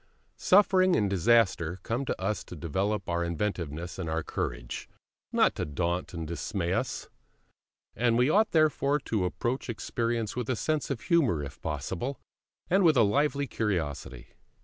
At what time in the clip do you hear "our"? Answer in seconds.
3.07-3.23, 4.09-4.23